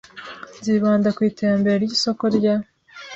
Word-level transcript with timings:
Nzibanda 0.59 1.09
ku 1.15 1.21
iterambere 1.29 1.75
ry 1.83 1.91
isoko 1.97 2.23
rya 2.37 2.55